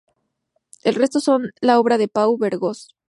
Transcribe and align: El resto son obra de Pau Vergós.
El 0.83 0.95
resto 0.95 1.19
son 1.19 1.51
obra 1.61 1.99
de 1.99 2.07
Pau 2.07 2.35
Vergós. 2.39 2.95